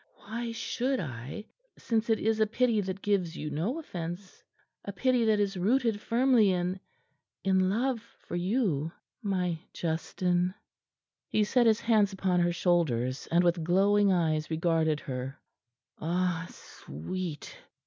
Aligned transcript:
Why 0.15 0.51
should 0.51 0.99
I 0.99 1.45
since 1.77 2.09
it 2.09 2.17
is 2.17 2.39
a 2.39 2.47
pity 2.47 2.81
that 2.81 3.03
gives 3.03 3.37
you 3.37 3.51
no 3.51 3.77
offense, 3.77 4.43
a 4.83 4.91
pity 4.91 5.25
that 5.25 5.39
is 5.39 5.57
rooted 5.57 6.01
firmly 6.01 6.49
in 6.51 6.79
in 7.43 7.69
love 7.69 7.99
for 8.17 8.35
you, 8.35 8.91
my 9.21 9.59
Justin?" 9.73 10.55
He 11.29 11.43
set 11.43 11.67
his 11.67 11.81
hands 11.81 12.13
upon 12.13 12.39
her 12.39 12.51
shoulders, 12.51 13.27
and 13.31 13.43
with 13.43 13.63
glowing 13.63 14.11
eyes 14.11 14.49
regarded 14.49 15.01
her. 15.01 15.39
"Ah, 15.99 16.47
sweet!" 16.49 17.57